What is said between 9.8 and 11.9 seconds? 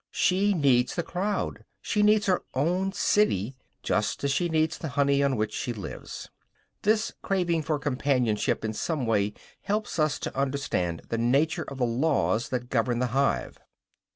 us to understand the nature of the